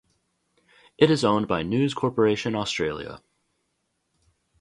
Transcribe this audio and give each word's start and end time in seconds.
It 0.97 1.11
is 1.11 1.23
owned 1.23 1.47
by 1.47 1.61
News 1.61 1.93
Corporation 1.93 2.55
Australia. 2.55 3.21